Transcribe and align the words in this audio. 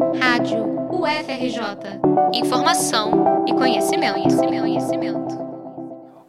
Rádio 0.00 0.64
UFRJ. 0.90 2.00
Informação 2.32 3.44
e 3.46 3.52
conhecimento, 3.52 4.14
conhecimento, 4.14 4.60
conhecimento. 4.62 5.38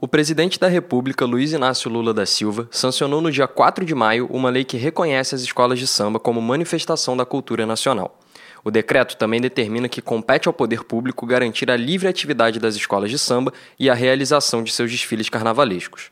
O 0.00 0.08
presidente 0.08 0.58
da 0.58 0.68
República, 0.68 1.26
Luiz 1.26 1.52
Inácio 1.52 1.90
Lula 1.90 2.14
da 2.14 2.24
Silva, 2.24 2.66
sancionou 2.70 3.20
no 3.20 3.30
dia 3.30 3.46
4 3.46 3.84
de 3.84 3.94
maio 3.94 4.26
uma 4.32 4.48
lei 4.48 4.64
que 4.64 4.78
reconhece 4.78 5.34
as 5.34 5.42
escolas 5.42 5.78
de 5.78 5.86
samba 5.86 6.18
como 6.18 6.40
manifestação 6.40 7.14
da 7.14 7.26
cultura 7.26 7.66
nacional. 7.66 8.18
O 8.64 8.70
decreto 8.70 9.18
também 9.18 9.40
determina 9.40 9.86
que 9.86 10.00
compete 10.00 10.48
ao 10.48 10.54
poder 10.54 10.84
público 10.84 11.26
garantir 11.26 11.70
a 11.70 11.76
livre 11.76 12.08
atividade 12.08 12.58
das 12.58 12.74
escolas 12.74 13.10
de 13.10 13.18
samba 13.18 13.52
e 13.78 13.90
a 13.90 13.94
realização 13.94 14.62
de 14.62 14.72
seus 14.72 14.90
desfiles 14.90 15.28
carnavalescos. 15.28 16.10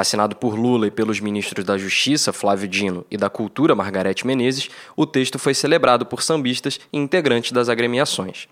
Assinado 0.00 0.36
por 0.36 0.54
Lula 0.54 0.86
e 0.86 0.92
pelos 0.92 1.18
ministros 1.18 1.64
da 1.64 1.76
Justiça, 1.76 2.32
Flávio 2.32 2.68
Dino, 2.68 3.04
e 3.10 3.16
da 3.16 3.28
Cultura, 3.28 3.74
Margarete 3.74 4.24
Menezes, 4.24 4.70
o 4.96 5.04
texto 5.04 5.40
foi 5.40 5.54
celebrado 5.54 6.06
por 6.06 6.22
sambistas 6.22 6.78
e 6.92 6.96
integrantes 6.96 7.50
das 7.50 7.68
agremiações. 7.68 8.46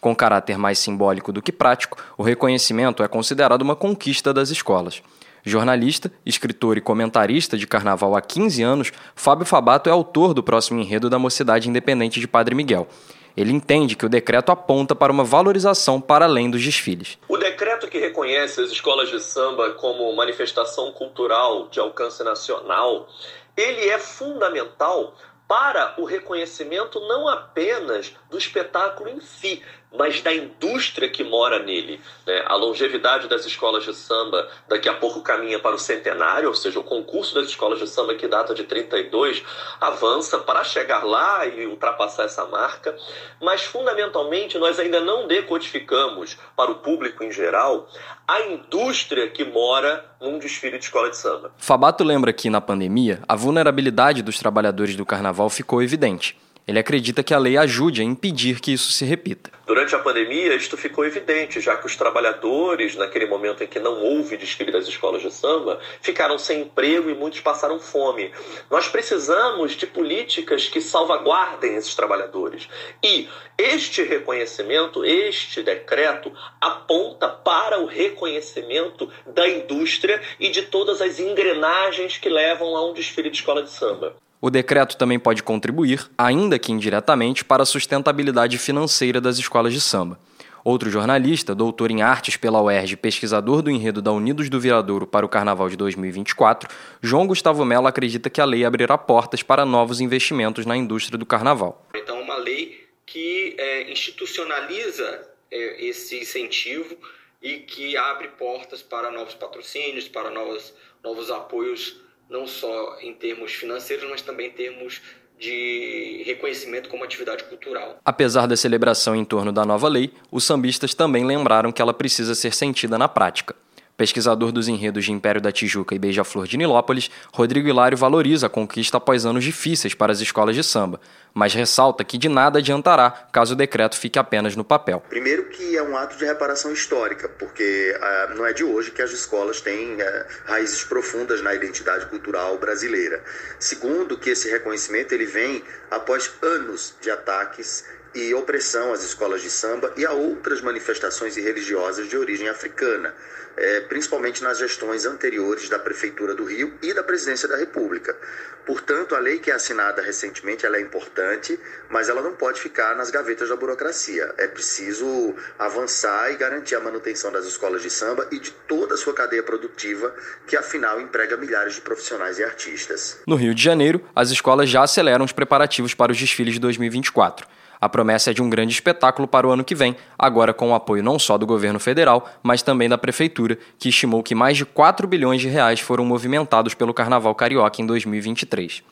Com 0.00 0.14
caráter 0.14 0.56
mais 0.56 0.78
simbólico 0.78 1.32
do 1.32 1.42
que 1.42 1.50
prático, 1.50 1.98
o 2.16 2.22
reconhecimento 2.22 3.02
é 3.02 3.08
considerado 3.08 3.62
uma 3.62 3.74
conquista 3.74 4.32
das 4.32 4.50
escolas. 4.50 5.02
Jornalista, 5.44 6.12
escritor 6.24 6.76
e 6.76 6.80
comentarista 6.80 7.58
de 7.58 7.66
carnaval 7.66 8.14
há 8.14 8.20
15 8.20 8.62
anos, 8.62 8.92
Fábio 9.16 9.44
Fabato 9.44 9.90
é 9.90 9.92
autor 9.92 10.32
do 10.32 10.40
próximo 10.40 10.78
enredo 10.78 11.10
da 11.10 11.18
Mocidade 11.18 11.68
Independente 11.68 12.20
de 12.20 12.28
Padre 12.28 12.54
Miguel. 12.54 12.86
Ele 13.36 13.52
entende 13.52 13.96
que 13.96 14.06
o 14.06 14.08
decreto 14.08 14.50
aponta 14.50 14.94
para 14.94 15.12
uma 15.12 15.24
valorização 15.24 16.00
para 16.00 16.24
além 16.24 16.50
dos 16.50 16.62
desfiles. 16.62 17.18
O 17.28 17.36
decreto 17.36 17.88
que 17.88 17.98
reconhece 17.98 18.60
as 18.60 18.70
escolas 18.70 19.08
de 19.08 19.20
samba 19.20 19.70
como 19.72 20.14
manifestação 20.14 20.92
cultural 20.92 21.68
de 21.68 21.80
alcance 21.80 22.22
nacional, 22.22 23.08
ele 23.56 23.88
é 23.88 23.98
fundamental 23.98 25.14
para 25.48 25.94
o 25.98 26.04
reconhecimento 26.04 26.98
não 27.00 27.28
apenas 27.28 28.14
do 28.30 28.38
espetáculo 28.38 29.10
em 29.10 29.20
si, 29.20 29.62
mas 29.96 30.20
da 30.20 30.32
indústria 30.34 31.08
que 31.08 31.22
mora 31.22 31.58
nele. 31.58 32.00
Né? 32.26 32.42
A 32.46 32.54
longevidade 32.56 33.28
das 33.28 33.44
escolas 33.44 33.84
de 33.84 33.94
samba 33.94 34.48
daqui 34.68 34.88
a 34.88 34.94
pouco 34.94 35.20
caminha 35.22 35.58
para 35.58 35.74
o 35.74 35.78
centenário, 35.78 36.48
ou 36.48 36.54
seja, 36.54 36.80
o 36.80 36.84
concurso 36.84 37.34
das 37.34 37.48
escolas 37.48 37.78
de 37.78 37.86
samba 37.86 38.14
que 38.14 38.26
data 38.26 38.54
de 38.54 38.64
32 38.64 39.42
avança 39.80 40.38
para 40.38 40.64
chegar 40.64 41.04
lá 41.04 41.46
e 41.46 41.66
ultrapassar 41.66 42.24
essa 42.24 42.44
marca, 42.46 42.96
mas 43.40 43.62
fundamentalmente 43.62 44.58
nós 44.58 44.78
ainda 44.78 45.00
não 45.00 45.26
decodificamos 45.26 46.38
para 46.56 46.70
o 46.70 46.76
público 46.76 47.22
em 47.22 47.30
geral 47.30 47.88
a 48.26 48.40
indústria 48.42 49.28
que 49.28 49.44
mora 49.44 50.04
num 50.20 50.38
desfile 50.38 50.78
de 50.78 50.84
escola 50.84 51.10
de 51.10 51.16
samba. 51.16 51.52
Fabato 51.58 52.04
lembra 52.04 52.32
que 52.32 52.48
na 52.48 52.60
pandemia 52.60 53.20
a 53.28 53.36
vulnerabilidade 53.36 54.22
dos 54.22 54.38
trabalhadores 54.38 54.96
do 54.96 55.04
carnaval 55.04 55.50
ficou 55.50 55.82
evidente. 55.82 56.36
Ele 56.66 56.78
acredita 56.78 57.24
que 57.24 57.34
a 57.34 57.38
lei 57.38 57.56
ajude 57.56 58.02
a 58.02 58.04
impedir 58.04 58.60
que 58.60 58.72
isso 58.72 58.92
se 58.92 59.04
repita. 59.04 59.50
Durante 59.66 59.94
a 59.96 59.98
pandemia, 59.98 60.54
isto 60.54 60.76
ficou 60.76 61.04
evidente, 61.04 61.60
já 61.60 61.76
que 61.76 61.86
os 61.86 61.96
trabalhadores, 61.96 62.94
naquele 62.94 63.26
momento 63.26 63.64
em 63.64 63.66
que 63.66 63.80
não 63.80 64.00
houve 64.00 64.36
desfile 64.36 64.70
das 64.70 64.86
escolas 64.86 65.22
de 65.22 65.30
samba, 65.32 65.80
ficaram 66.00 66.38
sem 66.38 66.60
emprego 66.62 67.10
e 67.10 67.14
muitos 67.14 67.40
passaram 67.40 67.80
fome. 67.80 68.30
Nós 68.70 68.86
precisamos 68.86 69.72
de 69.72 69.86
políticas 69.86 70.68
que 70.68 70.80
salvaguardem 70.80 71.74
esses 71.74 71.94
trabalhadores. 71.94 72.68
E 73.02 73.28
este 73.58 74.02
reconhecimento, 74.02 75.04
este 75.04 75.62
decreto, 75.62 76.32
aponta 76.60 77.28
para 77.28 77.80
o 77.80 77.86
reconhecimento 77.86 79.10
da 79.26 79.48
indústria 79.48 80.20
e 80.38 80.50
de 80.50 80.62
todas 80.62 81.00
as 81.00 81.18
engrenagens 81.18 82.18
que 82.18 82.28
levam 82.28 82.76
a 82.76 82.84
um 82.84 82.92
desfile 82.92 83.30
de 83.30 83.36
escola 83.36 83.62
de 83.62 83.70
samba. 83.70 84.14
O 84.44 84.50
decreto 84.50 84.96
também 84.96 85.20
pode 85.20 85.40
contribuir, 85.40 86.10
ainda 86.18 86.58
que 86.58 86.72
indiretamente, 86.72 87.44
para 87.44 87.62
a 87.62 87.66
sustentabilidade 87.66 88.58
financeira 88.58 89.20
das 89.20 89.38
escolas 89.38 89.72
de 89.72 89.80
samba. 89.80 90.18
Outro 90.64 90.90
jornalista, 90.90 91.54
doutor 91.54 91.92
em 91.92 92.02
artes 92.02 92.36
pela 92.36 92.60
UERJ, 92.60 92.96
pesquisador 92.96 93.62
do 93.62 93.70
enredo 93.70 94.02
da 94.02 94.10
Unidos 94.10 94.50
do 94.50 94.58
Viradouro 94.58 95.06
para 95.06 95.24
o 95.24 95.28
Carnaval 95.28 95.68
de 95.68 95.76
2024, 95.76 96.68
João 97.00 97.24
Gustavo 97.24 97.64
Mello 97.64 97.86
acredita 97.86 98.28
que 98.28 98.40
a 98.40 98.44
lei 98.44 98.64
abrirá 98.64 98.98
portas 98.98 99.44
para 99.44 99.64
novos 99.64 100.00
investimentos 100.00 100.66
na 100.66 100.76
indústria 100.76 101.16
do 101.16 101.24
carnaval. 101.24 101.86
Então, 101.94 102.20
uma 102.20 102.36
lei 102.36 102.84
que 103.06 103.54
é, 103.56 103.92
institucionaliza 103.92 105.28
é, 105.52 105.86
esse 105.86 106.18
incentivo 106.18 106.96
e 107.40 107.58
que 107.58 107.96
abre 107.96 108.26
portas 108.30 108.82
para 108.82 109.08
novos 109.12 109.34
patrocínios, 109.34 110.08
para 110.08 110.30
novos, 110.30 110.74
novos 111.00 111.30
apoios 111.30 112.02
não 112.32 112.46
só 112.46 112.98
em 113.00 113.12
termos 113.12 113.52
financeiros, 113.52 114.08
mas 114.10 114.22
também 114.22 114.48
em 114.48 114.52
termos 114.52 115.02
de 115.38 116.22
reconhecimento 116.24 116.88
como 116.88 117.04
atividade 117.04 117.44
cultural. 117.44 117.98
Apesar 118.04 118.46
da 118.46 118.56
celebração 118.56 119.14
em 119.14 119.24
torno 119.24 119.52
da 119.52 119.64
nova 119.64 119.88
lei, 119.88 120.10
os 120.30 120.44
sambistas 120.44 120.94
também 120.94 121.26
lembraram 121.26 121.70
que 121.70 121.82
ela 121.82 121.92
precisa 121.92 122.34
ser 122.34 122.54
sentida 122.54 122.96
na 122.96 123.08
prática. 123.08 123.54
Pesquisador 123.96 124.50
dos 124.52 124.68
enredos 124.68 125.04
de 125.04 125.12
Império 125.12 125.40
da 125.40 125.52
Tijuca 125.52 125.94
e 125.94 125.98
Beija-Flor 125.98 126.46
de 126.46 126.56
Nilópolis, 126.56 127.10
Rodrigo 127.32 127.68
Hilário 127.68 127.96
valoriza 127.96 128.46
a 128.46 128.50
conquista 128.50 128.96
após 128.96 129.26
anos 129.26 129.44
difíceis 129.44 129.94
para 129.94 130.12
as 130.12 130.20
escolas 130.20 130.56
de 130.56 130.64
samba, 130.64 131.00
mas 131.34 131.52
ressalta 131.54 132.02
que 132.02 132.16
de 132.16 132.28
nada 132.28 132.58
adiantará 132.58 133.10
caso 133.30 133.52
o 133.52 133.56
decreto 133.56 133.96
fique 133.96 134.18
apenas 134.18 134.56
no 134.56 134.64
papel. 134.64 135.02
Primeiro 135.08 135.44
que 135.50 135.76
é 135.76 135.82
um 135.82 135.96
ato 135.96 136.16
de 136.16 136.24
reparação 136.24 136.72
histórica, 136.72 137.28
porque 137.28 137.94
uh, 137.96 138.34
não 138.34 138.46
é 138.46 138.52
de 138.52 138.64
hoje 138.64 138.90
que 138.90 139.02
as 139.02 139.12
escolas 139.12 139.60
têm 139.60 139.94
uh, 139.94 140.24
raízes 140.46 140.84
profundas 140.84 141.42
na 141.42 141.54
identidade 141.54 142.06
cultural 142.06 142.58
brasileira. 142.58 143.22
Segundo 143.58 144.18
que 144.18 144.30
esse 144.30 144.50
reconhecimento 144.50 145.12
ele 145.12 145.26
vem 145.26 145.62
após 145.90 146.32
anos 146.42 146.94
de 147.00 147.10
ataques 147.10 147.84
e 148.14 148.34
opressão 148.34 148.92
às 148.92 149.02
escolas 149.02 149.42
de 149.42 149.50
samba 149.50 149.92
e 149.96 150.04
a 150.04 150.12
outras 150.12 150.60
manifestações 150.60 151.36
religiosas 151.36 152.08
de 152.08 152.16
origem 152.16 152.48
africana, 152.48 153.14
é, 153.56 153.80
principalmente 153.80 154.42
nas 154.42 154.58
gestões 154.58 155.04
anteriores 155.04 155.68
da 155.68 155.78
Prefeitura 155.78 156.34
do 156.34 156.44
Rio 156.44 156.74
e 156.82 156.92
da 156.92 157.02
Presidência 157.02 157.48
da 157.48 157.56
República. 157.56 158.16
Portanto, 158.64 159.14
a 159.14 159.18
lei 159.18 159.38
que 159.38 159.50
é 159.50 159.54
assinada 159.54 160.00
recentemente 160.00 160.64
ela 160.64 160.76
é 160.76 160.80
importante, 160.80 161.58
mas 161.90 162.08
ela 162.08 162.22
não 162.22 162.32
pode 162.32 162.60
ficar 162.60 162.94
nas 162.94 163.10
gavetas 163.10 163.48
da 163.48 163.56
burocracia. 163.56 164.32
É 164.38 164.46
preciso 164.46 165.34
avançar 165.58 166.30
e 166.30 166.36
garantir 166.36 166.76
a 166.76 166.80
manutenção 166.80 167.32
das 167.32 167.44
escolas 167.44 167.82
de 167.82 167.90
samba 167.90 168.28
e 168.30 168.38
de 168.38 168.52
toda 168.52 168.94
a 168.94 168.96
sua 168.96 169.14
cadeia 169.14 169.42
produtiva, 169.42 170.14
que 170.46 170.56
afinal 170.56 171.00
emprega 171.00 171.36
milhares 171.36 171.74
de 171.74 171.80
profissionais 171.80 172.38
e 172.38 172.44
artistas. 172.44 173.18
No 173.26 173.34
Rio 173.34 173.54
de 173.54 173.62
Janeiro, 173.62 174.00
as 174.14 174.30
escolas 174.30 174.68
já 174.68 174.84
aceleram 174.84 175.24
os 175.24 175.32
preparativos 175.32 175.92
para 175.92 176.12
os 176.12 176.18
desfiles 176.18 176.54
de 176.54 176.60
2024. 176.60 177.46
A 177.82 177.88
promessa 177.88 178.30
é 178.30 178.32
de 178.32 178.40
um 178.40 178.48
grande 178.48 178.72
espetáculo 178.72 179.26
para 179.26 179.44
o 179.44 179.50
ano 179.50 179.64
que 179.64 179.74
vem, 179.74 179.96
agora 180.16 180.54
com 180.54 180.70
o 180.70 180.74
apoio 180.74 181.02
não 181.02 181.18
só 181.18 181.36
do 181.36 181.44
governo 181.44 181.80
federal, 181.80 182.30
mas 182.40 182.62
também 182.62 182.88
da 182.88 182.96
prefeitura, 182.96 183.58
que 183.76 183.88
estimou 183.88 184.22
que 184.22 184.36
mais 184.36 184.56
de 184.56 184.64
4 184.64 185.08
bilhões 185.08 185.40
de 185.40 185.48
reais 185.48 185.80
foram 185.80 186.04
movimentados 186.04 186.74
pelo 186.74 186.94
Carnaval 186.94 187.34
Carioca 187.34 187.82
em 187.82 187.86
2023. 187.86 188.84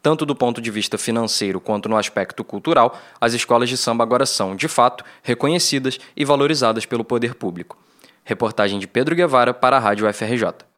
Tanto 0.00 0.24
do 0.24 0.32
ponto 0.32 0.60
de 0.60 0.70
vista 0.70 0.96
financeiro 0.96 1.58
quanto 1.58 1.88
no 1.88 1.96
aspecto 1.96 2.44
cultural, 2.44 2.96
as 3.20 3.32
escolas 3.32 3.68
de 3.68 3.76
samba 3.76 4.04
agora 4.04 4.24
são, 4.24 4.54
de 4.54 4.68
fato, 4.68 5.02
reconhecidas 5.24 5.98
e 6.16 6.24
valorizadas 6.24 6.86
pelo 6.86 7.02
poder 7.02 7.34
público. 7.34 7.76
Reportagem 8.22 8.78
de 8.78 8.86
Pedro 8.86 9.16
Guevara 9.16 9.52
para 9.52 9.76
a 9.76 9.80
Rádio 9.80 10.06
FRJ. 10.14 10.75